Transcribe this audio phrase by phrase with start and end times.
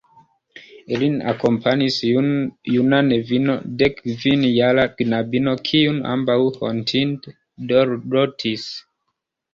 [0.95, 1.97] Ilin akompanis
[2.77, 7.35] juna nevino, dekkvinjara knabino, kiun ambaŭ hontinde
[7.75, 8.69] dorlotis.